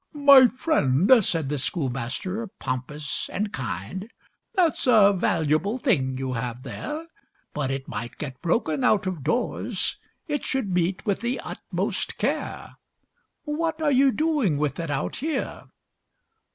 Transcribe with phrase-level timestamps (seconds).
[0.15, 4.09] "My friend," said the schoolmaster, pompous and kind,
[4.55, 7.05] "That's a valuable thing you have there,
[7.53, 12.77] But it might get broken out of doors, It should meet with the utmost care.
[13.43, 15.65] What are you doing with it out here?"